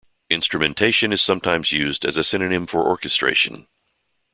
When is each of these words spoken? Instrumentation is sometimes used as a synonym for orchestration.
Instrumentation 0.31 1.13
is 1.13 1.21
sometimes 1.21 1.71
used 1.71 2.05
as 2.05 2.17
a 2.17 2.23
synonym 2.23 2.65
for 2.65 2.87
orchestration. 2.87 3.67